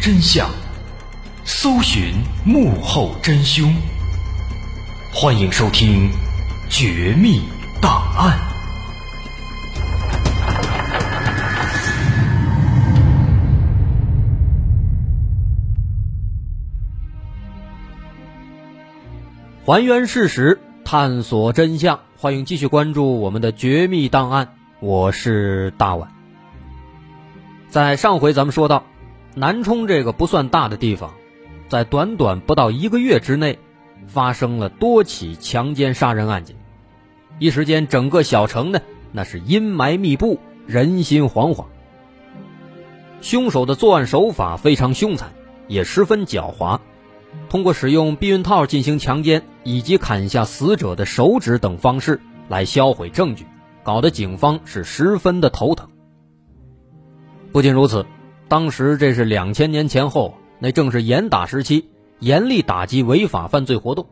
[0.00, 0.48] 真相，
[1.44, 2.14] 搜寻
[2.44, 3.74] 幕后真凶。
[5.12, 6.08] 欢迎收听
[6.70, 7.42] 《绝密
[7.80, 8.38] 档案》，
[19.64, 22.00] 还原事实，探索真相。
[22.16, 24.46] 欢迎继续关注我们的《绝密档案》，
[24.80, 26.08] 我是大碗。
[27.68, 28.84] 在上回咱们说到，
[29.34, 31.14] 南充这个不算大的地方，
[31.68, 33.58] 在短短不到一个月之内，
[34.06, 36.56] 发生了多起强奸杀人案件，
[37.38, 41.64] 一时间整个小城呢，那是阴霾密布，人心惶惶。
[43.22, 45.32] 凶手的作案手法非常凶残，
[45.66, 46.80] 也十分狡猾，
[47.48, 53.46] 通过使用避孕套进行强奸，以及砍下死者的手指等方式来销毁证据，
[53.82, 55.88] 搞得警方是十分的头疼。
[57.52, 58.04] 不仅如此，
[58.52, 64.06] 当时这是两千年前后，那正是严打时期，严厉打击违法犯罪活动。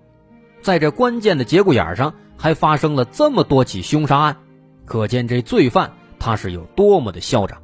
[0.62, 4.38] 在这关键的节骨眼上，还发生了这么多起凶杀案，
[4.86, 7.60] 可见这罪犯他是有多么的嚣张。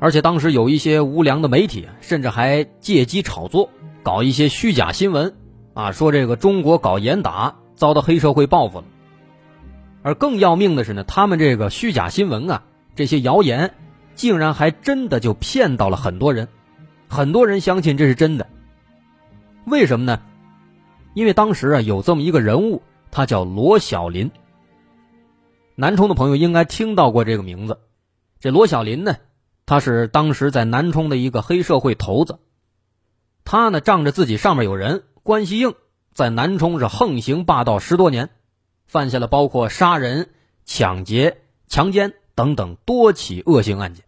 [0.00, 3.70] 而且当时有一些无良的媒体，甚至还借机炒作，
[4.02, 5.34] 搞一些虚假新闻，
[5.72, 8.84] 啊，说这个中国搞严打遭到黑社会报复了。
[10.02, 12.64] 而更要命的是呢，他们这个虚假新闻啊，
[12.94, 13.72] 这些谣言。
[14.20, 16.48] 竟然还真的就骗到了很多人，
[17.08, 18.46] 很多人相信这是真的。
[19.64, 20.20] 为什么呢？
[21.14, 24.30] 因为当时啊有这么一个人物，他叫罗小林。
[25.74, 27.78] 南充的朋友应该听到过这个名字。
[28.40, 29.16] 这罗小林呢，
[29.64, 32.40] 他是当时在南充的一个黑社会头子。
[33.42, 35.72] 他呢仗着自己上面有人，关系硬，
[36.12, 38.28] 在南充是横行霸道十多年，
[38.86, 40.28] 犯下了包括杀人、
[40.66, 41.38] 抢劫、
[41.68, 44.04] 强奸等等多起恶性案件。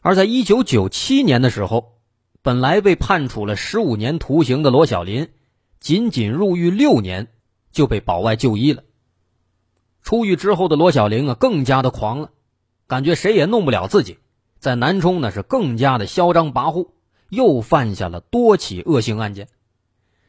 [0.00, 1.98] 而在一九九七年的时候，
[2.42, 5.28] 本来被判处了十五年徒刑的罗小林，
[5.78, 7.28] 仅仅入狱六年
[7.70, 8.82] 就被保外就医了。
[10.02, 12.30] 出狱之后的罗小林啊，更加的狂了，
[12.86, 14.18] 感觉谁也弄不了自己，
[14.58, 16.88] 在南充呢是更加的嚣张跋扈，
[17.28, 19.48] 又犯下了多起恶性案件，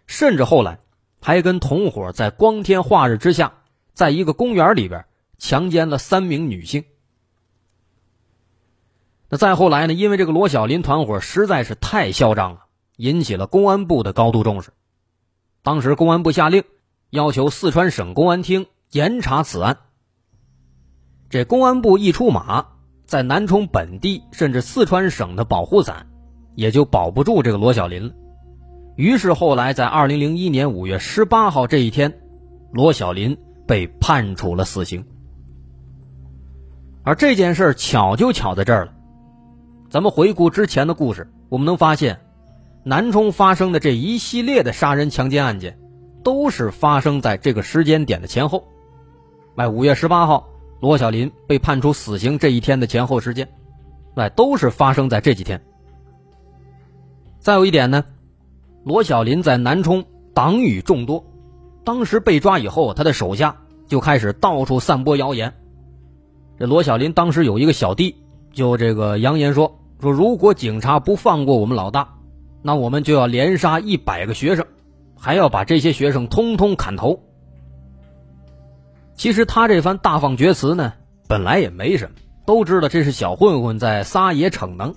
[0.06, 0.80] 甚至后来
[1.22, 3.54] 还跟同伙在光天化日之下，
[3.94, 5.06] 在一个公园里边
[5.38, 6.84] 强奸了三名女性。
[9.32, 9.94] 那再后来呢？
[9.94, 12.66] 因为这个罗小林团伙实在是太嚣张了，
[12.98, 14.72] 引起了公安部的高度重视。
[15.64, 16.66] 当时公安部下令，
[17.12, 19.78] 要求四川省公安厅严查此案。
[21.30, 22.66] 这公安部一出马，
[23.06, 26.08] 在南充本地甚至四川省的保护伞，
[26.56, 28.14] 也就保不住这个罗小林了。
[28.98, 32.20] 于是后来在二零零一年五月十八号这一天，
[32.74, 35.06] 罗小林被判处了死刑。
[37.04, 38.94] 而这件事巧就巧在这儿了。
[39.92, 42.18] 咱们回顾之前的故事，我们能发现，
[42.82, 45.78] 南充发生的这一系列的杀人强奸案件，
[46.24, 48.66] 都是发生在这个时间点的前后。
[49.58, 50.48] 哎，五月十八号，
[50.80, 53.50] 罗小林被判处死刑这一天的前后时间，
[54.16, 55.62] 哎，都是发生在这几天。
[57.40, 58.06] 再有一点呢，
[58.86, 61.22] 罗小林在南充党羽众多，
[61.84, 63.58] 当时被抓以后，他的手下
[63.88, 65.54] 就开始到处散播谣言。
[66.58, 68.16] 这罗小林当时有一个小弟，
[68.54, 69.80] 就这个扬言说。
[70.02, 72.16] 说如果警察不放过我们老大，
[72.62, 74.66] 那我们就要连杀一百个学生，
[75.18, 77.24] 还要把这些学生通通砍头。
[79.16, 80.94] 其实他这番大放厥词呢，
[81.28, 84.96] 本来也没什么，都知道这是小混混在撒野逞能。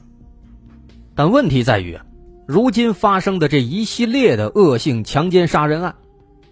[1.15, 1.98] 但问题在于，
[2.47, 5.97] 如今发生的这一系列的恶性强奸杀人案，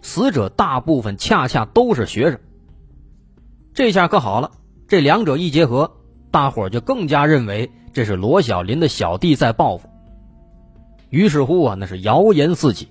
[0.02, 2.40] 死者大部分恰恰都是学生。
[3.74, 4.50] 这下可好了，
[4.86, 5.96] 这两者一结合，
[6.32, 7.70] 大伙就更加认为。
[7.94, 9.86] 这是罗小林的小弟在报复。
[11.10, 12.88] 于是乎啊，那是谣言四起，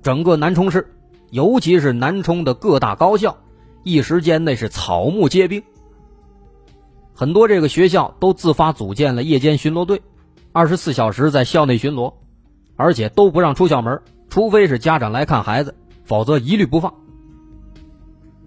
[0.00, 0.94] 整个南充市，
[1.32, 3.36] 尤其是南充的各大高校，
[3.82, 5.60] 一时间那是草木皆兵。
[7.12, 10.00] 很多这个学校都自发组建了夜间巡逻队，
[10.52, 12.14] 二十四小时在校内巡逻，
[12.76, 14.00] 而且都不让出校门，
[14.30, 15.74] 除非是家长来看孩子，
[16.04, 16.94] 否则一律不放。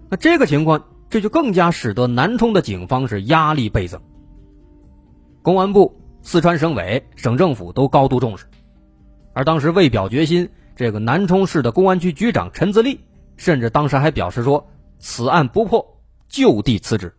[0.08, 4.00] 那这个情况，这就更加使得南充的警方是压力倍增。
[5.42, 8.46] 公安部、四川省委、省政府都高度重视，
[9.32, 13.00] 而当时为表决心，这个南充市的公安局局长陈自立
[13.36, 17.12] 甚至当时还表示说：“此案不破，就地辞职。”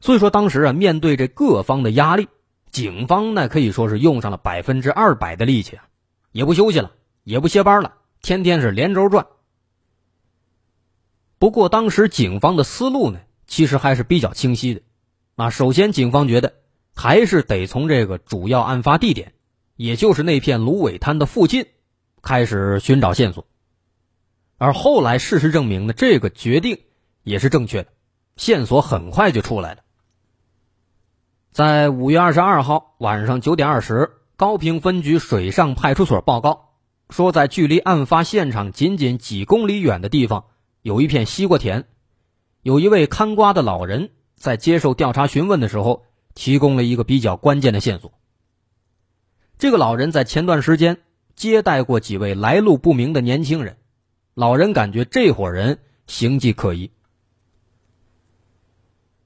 [0.00, 2.26] 所以说，当时啊，面对这各方的压力，
[2.72, 5.86] 警方呢可以说是用上了百分之二百的力气啊，
[6.32, 6.90] 也不休息了，
[7.22, 9.24] 也不歇班了，天天是连轴转。
[11.38, 14.80] 不过，当时警方的思路呢，其实还是比较清晰的。
[15.36, 16.54] 啊，首先警方觉得
[16.94, 19.32] 还是得从这个主要案发地点，
[19.76, 21.66] 也就是那片芦苇滩的附近，
[22.22, 23.46] 开始寻找线索。
[24.58, 26.78] 而后来事实证明呢，这个决定
[27.24, 27.88] 也是正确的，
[28.36, 29.80] 线索很快就出来了。
[31.50, 36.74] 在五月二十二号晚上九点二十，高平分局水上派出所报告
[37.10, 40.44] 说，在距离案发现场仅仅几公里远的地方，
[40.82, 41.84] 有一片西瓜田，
[42.62, 44.10] 有一位看瓜的老人
[44.42, 46.02] 在接受调查询问的时候，
[46.34, 48.12] 提供了一个比较关键的线索。
[49.56, 50.98] 这个老人在前段时间
[51.36, 53.76] 接待过几位来路不明的年轻人。
[54.34, 55.78] 老人感觉这伙人
[56.08, 56.90] 形迹可疑。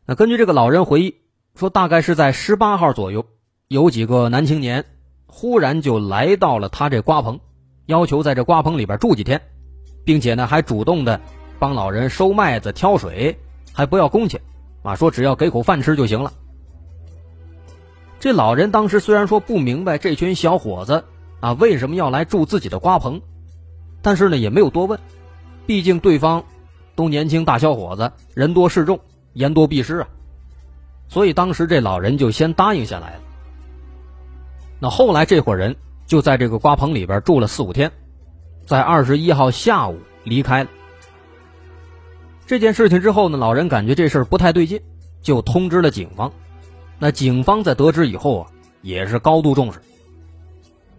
[0.05, 1.17] 那根据这个老人回忆
[1.55, 3.25] 说，大概是在十八号左右，
[3.69, 4.85] 有几个男青年
[5.25, 7.41] 忽然就来到了他这瓜棚，
[7.87, 9.41] 要求在这瓜棚里边住几天，
[10.05, 11.19] 并且呢还主动的
[11.59, 13.39] 帮老人收麦子、挑水，
[13.73, 14.39] 还不要工钱，
[14.87, 16.33] 啊，说只要给口饭吃就行了。
[18.21, 21.05] 这老人当时虽然说不明白这群小伙子
[21.41, 23.21] 啊为什么要来住自己的瓜棚。
[24.03, 25.01] 但是呢，也没有多问，
[25.67, 26.45] 毕竟对方
[26.95, 29.01] 都年轻大小伙子，人多势众，
[29.33, 30.09] 言多必失啊。
[31.09, 33.21] 所以当时这老人就先答应下来了。
[34.79, 35.75] 那后来这伙人
[36.07, 37.91] 就在这个瓜棚里边住了四五天，
[38.65, 40.71] 在二十一号下午离开了。
[42.47, 44.81] 这件事情之后呢，老人感觉这事儿不太对劲，
[45.21, 46.33] 就通知了警方。
[46.99, 48.51] 那警方在得知以后啊，
[48.83, 49.81] 也是高度重视。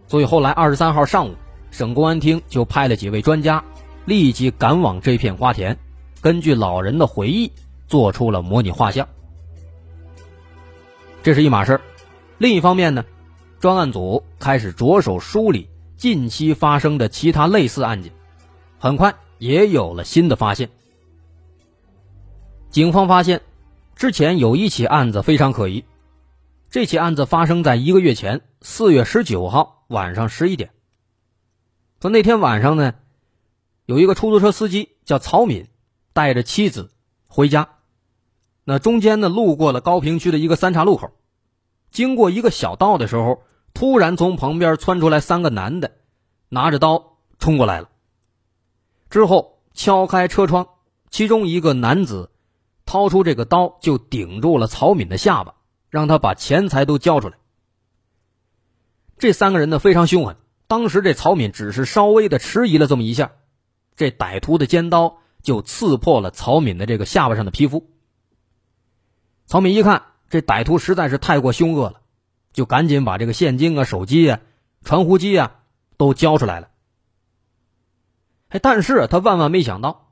[0.06, 1.34] 所以后来二十三号上午。
[1.70, 3.62] 省公安厅就派了几位专家，
[4.06, 5.78] 立即赶往这片花田，
[6.22, 7.52] 根据老人的回忆
[7.86, 9.06] 做出了模拟画像。
[11.22, 11.78] 这是一码事
[12.38, 13.04] 另一方面呢，
[13.60, 15.68] 专案组开始着手梳理
[15.98, 18.12] 近期发生的其他类似案件，
[18.78, 20.70] 很快也有了新的发现。
[22.70, 23.40] 警方发现，
[23.96, 25.84] 之前有一起案子非常可疑，
[26.68, 30.70] 这起案子发生在一个月前四月十九号晚上十一点。
[32.00, 32.94] 说那天晚上呢，
[33.86, 35.66] 有一个出租车司机叫曹敏，
[36.12, 36.90] 带着妻子
[37.26, 37.70] 回家。
[38.64, 41.10] 那中间呢，路过了高平区的一个三岔路口，
[41.90, 43.42] 经过一个小道的时候，
[43.72, 45.92] 突然从旁边窜出来三个男的，
[46.50, 47.88] 拿着刀冲过来了。
[49.08, 50.68] 之后敲开车窗，
[51.08, 52.30] 其中一个男子
[52.88, 55.56] 掏出这个刀，就顶住了曹敏的下巴，
[55.90, 57.36] 让他把钱财都交出来。
[59.18, 60.38] 这三个人呢，非常凶狠。
[60.68, 63.32] 当时这曹敏只是稍微的迟疑了这么一下，
[63.94, 67.90] 这歹徒的尖刀就刺破了曹敏的这个下巴上的皮肤。
[69.44, 72.00] 曹敏一看这歹徒实在是太过凶恶了，
[72.54, 74.40] 就赶紧把这个现金啊、手机啊、
[74.82, 75.60] 传呼机啊
[75.98, 76.70] 都交出来了。
[78.48, 80.10] 哎，但是他万万没想到，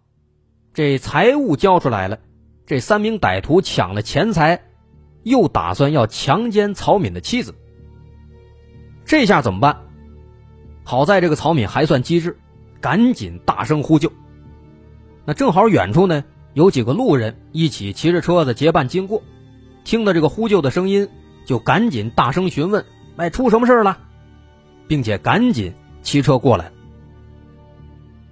[0.74, 2.18] 这财物交出来了，
[2.66, 4.60] 这三名歹徒抢了钱财，
[5.22, 7.54] 又打算要强奸曹敏的妻子。
[9.04, 9.76] 这下怎么办？
[10.82, 12.36] 好在这个曹敏还算机智，
[12.80, 14.10] 赶紧大声呼救。
[15.24, 16.24] 那正好远处呢
[16.54, 19.22] 有几个路人一起骑着车子结伴经过，
[19.84, 21.08] 听到这个呼救的声音，
[21.44, 22.84] 就赶紧大声询问
[23.16, 23.98] ：“哎，出什么事了？”
[24.88, 26.72] 并且赶紧骑车过来。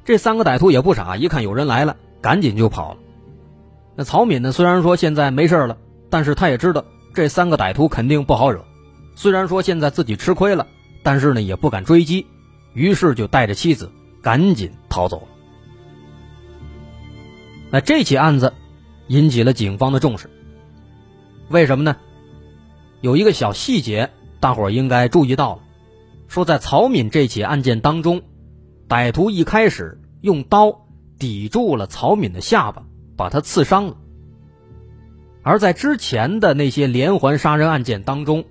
[0.05, 3.01] 这三个歹徒也不傻，一看有人来了，赶紧就跑了。
[3.97, 5.79] 那曹敏呢，虽然说现在没事了，
[6.11, 6.85] 但是他也知道
[7.15, 8.65] 这三个歹徒肯定不好惹。
[9.15, 10.67] 虽然说现在自己吃亏了，
[11.03, 12.27] 但是呢也不敢追击。
[12.73, 15.29] 于是就带着妻子赶紧逃走了。
[17.71, 18.53] 那这起案子
[19.07, 20.29] 引起了警方的重视。
[21.49, 21.97] 为什么呢？
[23.01, 24.11] 有一个小细节，
[24.41, 25.63] 大伙应该注意到了，
[26.27, 28.23] 说在曹敏这起案件当中，
[28.89, 30.87] 歹徒一开始用刀
[31.19, 32.83] 抵住了曹敏的下巴，
[33.17, 33.97] 把他刺伤了。
[35.43, 38.45] 而在之前的那些连环杀人案件当中，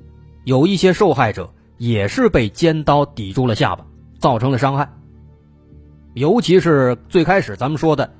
[0.43, 3.86] 有一些受害者也是被尖刀抵住了下巴。
[4.20, 4.89] 造成了伤害，
[6.13, 8.13] 尤其是最开始咱们说的，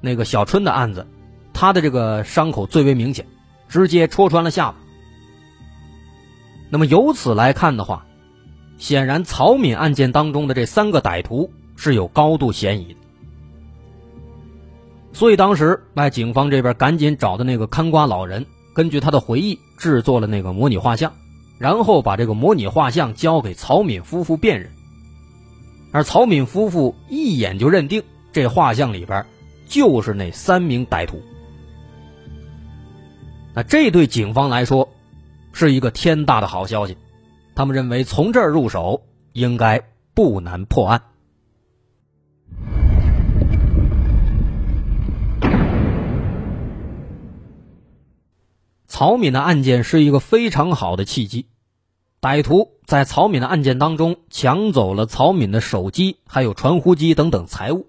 [0.00, 1.06] 那个小春的案子，
[1.52, 3.24] 他的这个伤口最为明显，
[3.68, 4.78] 直接戳穿了下巴。
[6.70, 8.04] 那么由此来看的话，
[8.78, 12.96] 显然曹敏案件当中的这三个歹徒是有高度嫌疑的。
[15.14, 18.44] 所以当时，哎，警方这边赶紧找的那个看瓜老人，
[18.74, 21.12] 根据他的回忆制作了那个模拟画像，
[21.56, 24.70] 然后把这个模拟画像交给曹敏夫妇辨认。
[25.92, 28.02] 而曹敏夫妇一眼就认定
[28.32, 29.24] 这画像里边
[29.68, 31.22] 就是那三名歹徒，
[33.54, 34.88] 那这对警方来说
[35.52, 36.98] 是一个天大的好消息，
[37.54, 39.00] 他们认为从这儿入手
[39.32, 39.80] 应该
[40.12, 41.00] 不难破案。
[48.94, 51.48] 曹敏的案件是一个非常好的契机。
[52.20, 57.88] 歹徒在曹敏的案件当中抢走了曹敏的手机、还有传呼机等等财物。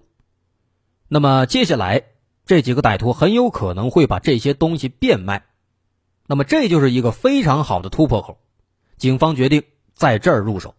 [1.06, 2.02] 那么接下来
[2.44, 5.44] 这几个歹徒很有可能会把这些东西变卖。
[6.26, 8.38] 那么这就是一个非常好的突破口。
[8.96, 9.62] 警方决定
[9.94, 10.74] 在这儿入手。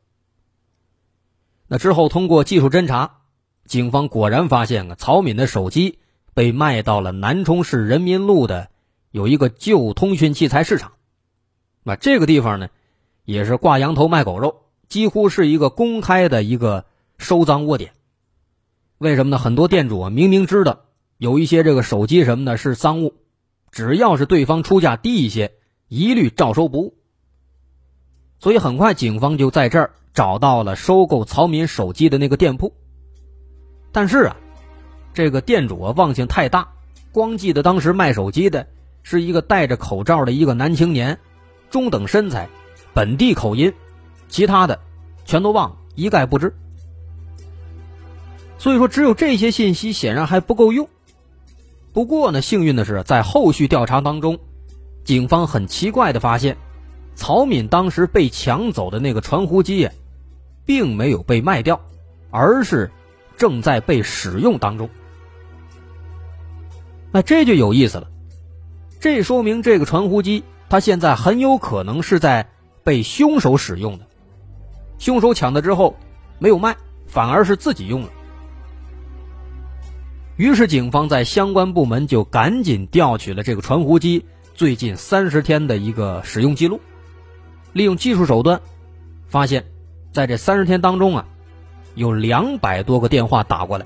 [1.69, 3.19] 那之后通过技术侦查，
[3.63, 5.99] 警方果然发现啊，曹敏的手机
[6.33, 8.69] 被卖到了南充市人民路的
[9.17, 10.91] 有一个旧通讯器材市场。
[11.81, 12.69] 那这个地方呢？
[13.25, 16.85] 也是挂羊头卖狗肉，几乎是一个公开的一个
[17.17, 17.91] 收赃窝点。
[18.99, 19.37] 为什么呢？
[19.39, 20.85] 很多店主啊，明明知道
[21.17, 23.15] 有一些这个手机什么的是赃物，
[23.71, 25.55] 只要是对方出价低一些，
[25.87, 26.97] 一律照收不误。
[28.39, 32.71] 所以很快，警方就在这儿找到了收购曹敏手机的那个店铺。
[33.91, 34.37] 但是啊，
[35.13, 36.69] 这个店主啊忘性太大，
[37.11, 38.67] 光记得当时卖手机的
[39.09, 41.17] 是一个戴着口罩的一个男青年，
[41.69, 42.49] 中等身材。
[42.93, 43.73] 本地口音，
[44.27, 44.77] 其他的
[45.23, 46.53] 全都忘了，一概不知。
[48.57, 50.89] 所以说，只有这些信息显然还不够用。
[51.93, 54.39] 不过呢，幸运的是，在后续调查当中，
[55.05, 56.57] 警方很奇怪的发现，
[57.15, 59.87] 曹敏当时被抢走的那个传呼机，
[60.65, 61.79] 并没有被卖掉，
[62.29, 62.91] 而是
[63.37, 64.89] 正在被使用当中。
[67.13, 68.09] 那这就有意思了，
[68.99, 72.47] 这说明这个传呼机它现在很有可能是在。
[72.83, 74.07] 被凶手使用的，
[74.97, 75.97] 凶手抢了之后
[76.39, 76.73] 没有卖，
[77.05, 78.09] 反而是自己用了。
[80.37, 86.79] 于是警方在相关部门就赶紧调取了这个传呼机最近三十天的一个使用记录，
[87.73, 88.61] 利用技术手段，
[89.27, 89.65] 发现，
[90.13, 91.25] 在这三十天当中啊，
[91.95, 93.85] 有两百多个电话打过来。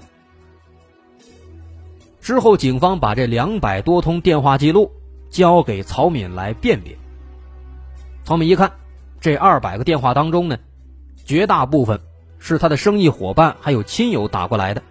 [2.22, 4.92] 之后，警方把这两百多通电话记录
[5.32, 6.96] 交给曹敏来辨别。
[8.24, 8.72] 曹敏一看。
[9.24, 10.58] 这二百个电话当中呢，
[11.26, 12.02] 绝大部分
[12.40, 14.82] 是他的生意伙伴还有亲友打过来的，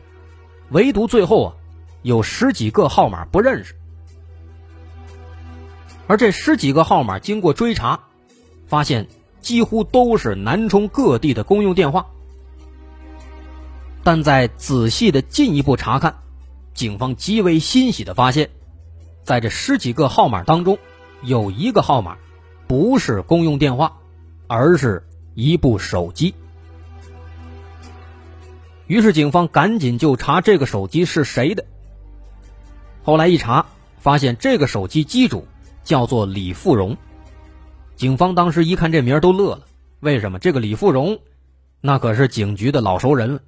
[0.68, 1.54] 唯独最后啊，
[2.02, 3.75] 有十几个号码不认识。
[6.06, 7.99] 而这十几个号码经过追查，
[8.68, 9.09] 发现
[9.40, 12.06] 几乎都是南充各地的公用电话。
[14.04, 16.20] 但在仔细的进一步查看，
[16.73, 18.49] 警方极为欣喜的发现，
[19.23, 20.79] 在这十几个号码当中，
[21.23, 22.19] 有一个号码
[22.67, 23.97] 不是公用电话。
[24.53, 26.35] 而是一部手机。
[28.89, 31.65] 于是警方赶紧就查这个手机是谁的。
[33.05, 33.67] 后来一查，
[34.00, 35.47] 发现这个手机机主
[35.85, 36.97] 叫做李富荣。
[37.95, 39.69] 警方当时一看这名都乐了。
[40.00, 40.41] 为什么？
[40.41, 41.21] 这个李富荣，
[41.81, 43.43] 那可是警局的老熟人了。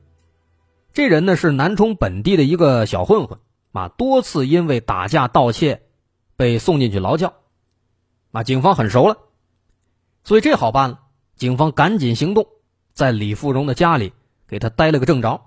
[0.92, 3.40] 这人呢是南充本地的一个小混混，
[3.72, 5.82] 啊，多次因为打架盗窃
[6.36, 7.34] 被送进去劳教，
[8.30, 9.16] 啊，警方很熟了。
[10.24, 11.00] 所以这好办了，
[11.36, 12.46] 警方赶紧行动，
[12.92, 14.12] 在李富荣的家里
[14.46, 15.40] 给他逮了个正着。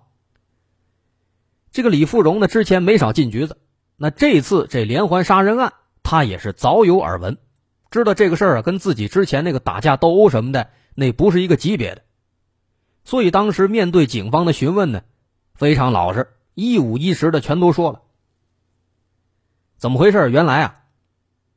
[1.72, 3.58] 这个李富荣呢，之前没少进局子，
[3.96, 7.38] 那这次这连环杀人案，他也是早有耳闻，
[7.92, 12.02] 知道这个事儿啊，跟自己之前那个打架斗殴什么的那不是一个级别的，
[13.04, 15.04] 所以当时面对警方的询问呢，
[15.54, 18.02] 非常老实，一五一十的全都说了。
[19.78, 20.30] 怎么回事？
[20.30, 20.84] 原来啊，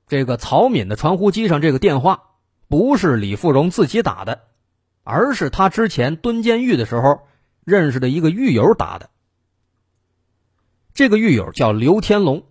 [0.07, 2.25] 这个曹敏的传呼机上这个电话。
[2.71, 4.43] 不是李富荣自己打的，
[5.03, 7.23] 而是他之前蹲监狱的时候
[7.65, 9.09] 认识的一个狱友打的。
[10.93, 12.45] 这个狱友叫刘天龙，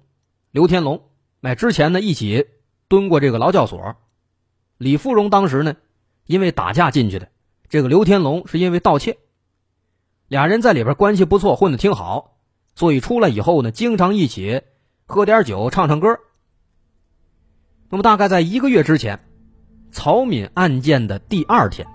[0.49, 1.03] 刘天龙，
[1.41, 2.47] 哎，之前呢一起
[2.87, 3.97] 蹲过这个劳教所。
[4.79, 5.75] 李富荣当时呢
[6.25, 7.29] 因为打架进去的，
[7.69, 9.19] 这个刘天龙是因为盗窃。
[10.27, 12.39] 俩人在里边关系不错，混的挺好，
[12.73, 14.63] 所以出来以后呢，经常一起
[15.09, 16.19] 喝点酒，唱唱歌。
[17.89, 19.23] 那么大概在一个月之前。
[19.89, 21.87] 曹敏案件的第二天，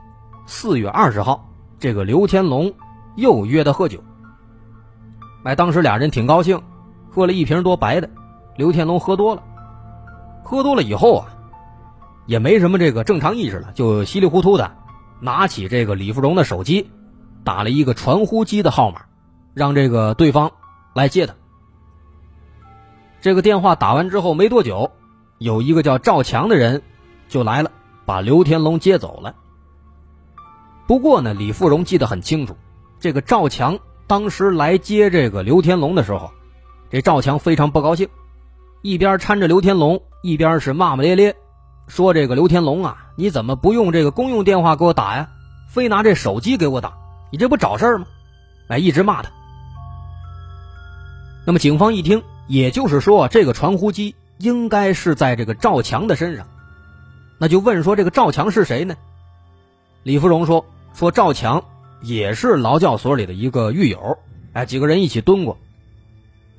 [0.46, 2.72] 四月二十号，这个刘天龙
[3.16, 4.02] 又约他喝酒。
[5.44, 6.62] 哎，当时俩人挺高兴，
[7.10, 8.08] 喝了一瓶多白的。
[8.56, 9.42] 刘天龙喝多了，
[10.42, 11.28] 喝多了以后啊，
[12.26, 14.74] 也没什么这个正常意识了，就稀里糊涂的
[15.20, 16.90] 拿起这个李富荣的手机，
[17.44, 19.02] 打了一个传呼机的号码，
[19.52, 20.50] 让这个对方
[20.94, 21.34] 来接他。
[23.22, 24.90] 这个电话打完之后没多久，
[25.38, 26.82] 有一个叫赵强的人
[27.28, 27.70] 就来了。
[28.04, 29.32] 把刘天龙接走了。
[30.88, 32.56] 不过呢，李富荣记得很清楚，
[32.98, 36.28] 这个赵强当时来接这个刘天龙的时候，
[36.90, 38.08] 这赵强非常不高兴，
[38.82, 41.36] 一边搀着刘天龙，一边是骂骂咧咧，
[41.86, 45.28] 说：“这个刘天龙啊，你怎么不用这个公用电话给我打呀？
[45.68, 46.92] 非拿这手机给我打，
[47.30, 48.06] 你这不找事吗？”
[48.68, 49.30] 哎，一直骂他。
[51.46, 56.46] 那么警方一听，也就是说，这个传呼机应该是在这个赵强的身上。
[57.38, 58.94] 那就问说这个赵强是谁呢？
[60.02, 61.64] 李富荣说说赵强
[62.02, 64.18] 也是劳教所里的一个狱友，
[64.52, 65.58] 哎，几个人一起蹲过。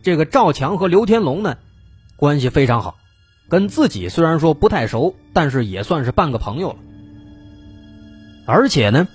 [0.01, 1.57] 这个赵强和刘天龙呢
[2.17, 2.97] 关系非常好，
[3.49, 6.77] 跟自己虽然说不太熟，但是也算是半个朋友了。
[8.45, 9.07] 而且呢，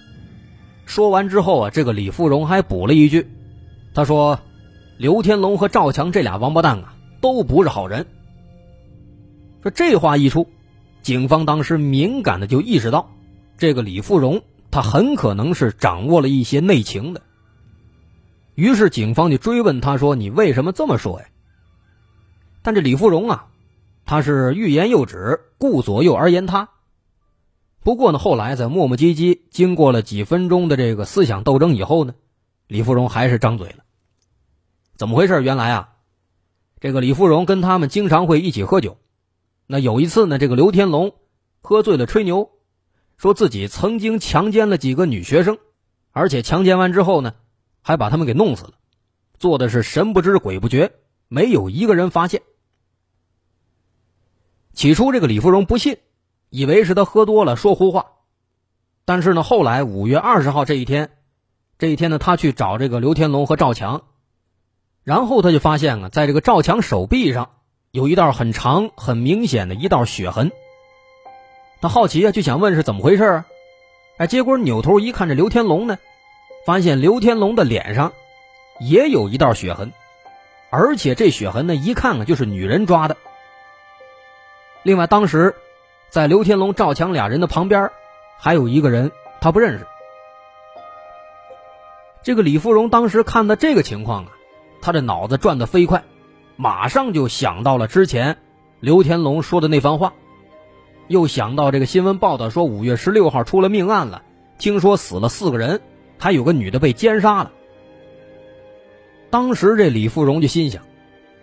[0.86, 3.28] 说完之后啊，这个李富荣还补了一句，
[3.92, 4.40] 他说
[4.98, 8.04] ：“刘天龙和赵强这俩王八蛋啊，都不是好人。”
[9.62, 10.48] 说这话一出，
[11.02, 13.08] 警方当时敏感的就意识到，
[13.56, 17.22] 这个李富荣他很可能是掌握了一些内情的。
[18.56, 21.26] 于是警方就追问他说：“你为什么这么说呀？”
[22.62, 23.46] 但这李富荣啊，
[24.04, 26.70] 他是欲言又止，顾左右而言他。
[27.84, 32.14] 不过呢，后来在磨磨唧唧，经过了几分钟的这个思想斗争以后呢，
[32.66, 33.84] 李富荣还是张嘴了。
[34.98, 35.40] 怎么回事？
[35.44, 35.94] 原来啊，
[36.80, 38.98] 这个李富荣跟他们经常会一起喝酒。
[39.68, 41.14] 那有一次呢，这个刘天龙
[41.60, 42.50] 喝醉了吹牛，
[43.16, 45.56] 说自己曾经强奸了几个女学生，
[46.10, 47.36] 而且强奸完之后呢，
[47.80, 48.72] 还把他们给弄死了，
[49.38, 50.92] 做的是神不知鬼不觉，
[51.28, 52.42] 没有一个人发现。
[54.72, 55.96] 起初这个李富荣不信。
[56.50, 58.06] 以为是他喝多了说胡话，
[59.04, 61.10] 但是呢，后来五月二十号这一天，
[61.78, 64.02] 这一天呢，他去找这个刘天龙和赵强，
[65.08, 67.48] 然后他就发现啊，在这个赵强手臂上
[67.92, 70.52] 有一道很长、很明显的一道血痕。
[71.80, 73.46] 他好奇啊，就想问是怎么回事啊？
[74.18, 75.96] 哎，结果扭头一看，这刘天龙呢，
[76.66, 78.12] 发现刘天龙的脸上
[78.80, 79.94] 也有一道血痕，
[80.68, 83.16] 而且这血痕呢，一看啊，就是女人抓的。
[84.82, 85.54] 另外，当时。
[86.10, 87.90] 在刘天龙、赵强俩人的旁边，
[88.38, 89.86] 还有一个人，他不认识。
[92.22, 94.32] 这个李芙蓉当时看到这个情况啊，
[94.80, 96.04] 他的脑子转得飞快，
[96.56, 98.36] 马上就想到了之前
[98.80, 100.14] 刘天龙说的那番话，
[101.06, 104.22] 又想到这个新闻报道说五月十六号出了命案了，
[104.58, 105.80] 听说死了四个人，
[106.18, 107.52] 还有个女的被奸杀了。
[109.30, 110.82] 当时这李富荣就心想，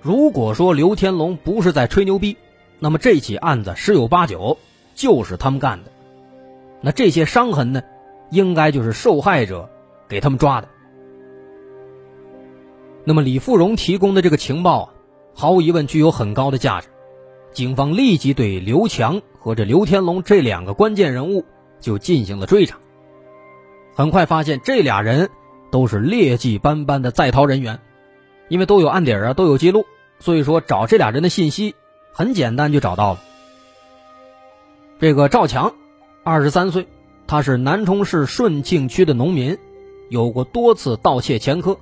[0.01, 2.37] 如果说刘天龙不是在吹牛逼。
[2.77, 4.57] 那么这起案子十有八九
[4.95, 5.91] 就是他们干的，
[6.81, 7.81] 那这些伤痕呢，
[8.29, 9.69] 应该就是受害者
[10.09, 10.67] 给他们抓的。
[13.05, 14.93] 那么李富荣提供的这个情报啊，
[15.35, 16.87] 毫无疑问具有很高的价值，
[17.53, 21.45] 警方立即对刘强和这刘天龙这两个关键人物
[21.79, 22.79] 就进行了追查。
[23.95, 25.29] 很快发现这俩人
[25.71, 27.79] 都是劣迹斑斑的在逃人员，
[28.49, 29.85] 因为都有案底啊，都有记录，
[30.19, 31.75] 所以说找这俩人的信息。
[32.11, 33.19] 很简单就找到了。
[34.99, 35.75] 这个赵强，
[36.23, 36.87] 二十三岁，
[37.27, 39.57] 他是南充市顺庆区的农民，
[40.09, 41.77] 有过多次盗窃前科，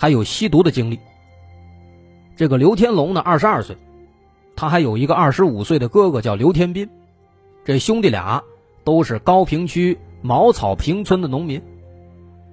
[0.00, 0.98] 还有吸毒的经历。
[2.34, 3.76] 这个刘天龙呢，二十二岁，
[4.56, 6.88] 他还有一个二十五岁的哥哥叫刘天斌，
[7.66, 8.42] 这兄弟俩
[8.82, 11.62] 都是高坪区茅草坪村的农民，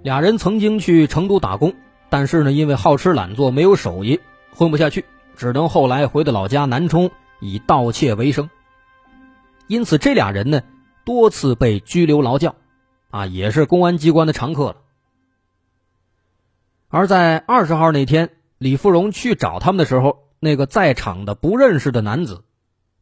[0.03, 1.73] 俩人曾经去成都打工，
[2.10, 4.19] 但是呢，因为好吃懒做，没有手艺，
[4.53, 5.05] 混不下去。
[5.38, 8.49] 只能后来回到老家南充以盗窃为生，
[9.67, 10.63] 因此这俩人呢
[11.05, 12.55] 多次被拘留劳教，
[13.10, 14.75] 啊，也是公安机关的常客了。
[16.89, 22.45] 而在二十号那天，李富荣去找他们的时候，那个在场的不认识的男子，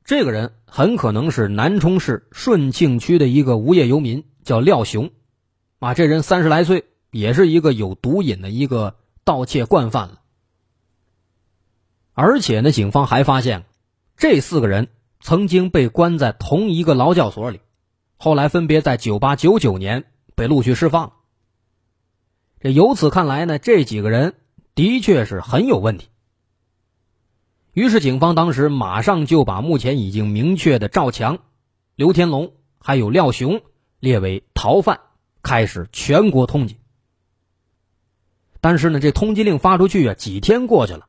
[0.04, 5.12] 这个人很可能是南充市顺庆区的一个无业游民，叫廖雄，
[5.78, 10.22] 啊，这人三十来岁，也是一个有毒瘾的一个盗窃惯犯了。
[12.14, 13.66] 而且呢，警方还发现，
[14.18, 14.88] 这四个人
[15.20, 17.60] 曾经被关在同一个劳教所里，
[18.18, 21.14] 后来分别在九八、九九年被陆续释放。
[22.72, 24.36] 由此看来呢，这几个人
[24.74, 26.08] 的确是很有问题。
[27.74, 31.40] 于是，警方当时马上就把目前已经明确的赵强、
[31.96, 33.62] 刘天龙还有廖雄
[34.00, 35.02] 列为逃犯，
[35.44, 36.78] 开始全国通缉。
[38.62, 41.08] 但是呢，这通缉令发出去啊，几天过去了。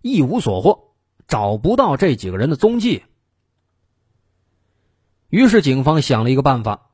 [0.00, 0.94] 一无所获，
[1.26, 3.02] 找不到这几个人的踪迹。
[5.28, 6.90] 于是警方想了一个办法，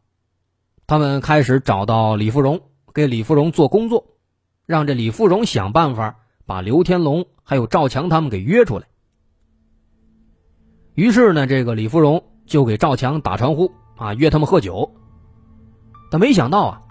[0.86, 2.62] 他们开始找到李富荣，
[2.94, 4.06] 给李富荣做工作，
[4.66, 8.86] 让这李富荣想办法把刘天龙还有赵强他们给约出来。
[10.94, 14.94] 于是呢，这个李富荣就给赵强打传呼啊，约他们喝酒。
[16.08, 16.82] 但没想到啊，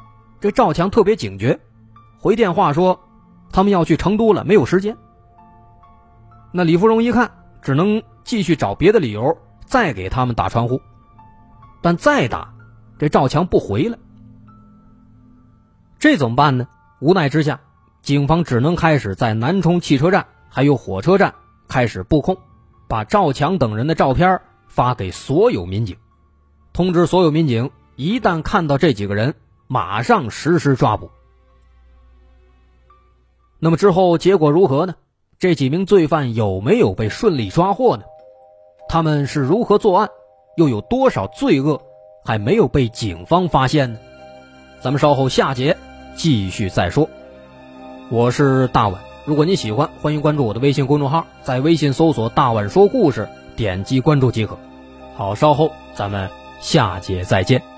[0.41, 1.57] 这赵强特别警觉，
[2.19, 2.99] 回电话说
[3.49, 4.97] 他们要去成都了，没有时间。
[6.51, 10.81] 那李富荣一看，只能继续找别的理由再给他们打传呼，
[11.81, 12.53] 但再打，
[12.99, 13.97] 这赵强不回来，
[16.03, 16.67] 这怎么办呢？
[16.99, 17.61] 无奈之下，
[18.01, 21.33] 警方只能开始在南充汽车站还有火车站
[21.69, 22.37] 开始布控，
[22.89, 25.95] 把赵强等人的照片发给所有民警，
[26.73, 29.33] 通知所有民警，一旦看到这几个人，
[29.67, 31.09] 马上实施抓捕。
[33.57, 34.95] 那么之后结果如何呢？
[35.39, 38.03] 这几名罪犯有没有被顺利抓获呢？
[38.89, 40.09] 他们是如何作案？
[40.57, 41.81] 又有多少罪恶
[42.25, 43.99] 还没有被警方发现呢？
[44.81, 45.77] 咱们稍后下节
[46.23, 47.09] 继续再说。
[48.07, 54.57] 我是大碗，如果您喜欢，欢迎关注我的微信公众号，在微信搜索“大碗说故事”，点击关注即可。
[55.17, 56.29] 好，稍后咱们
[56.61, 57.72] 下节再见。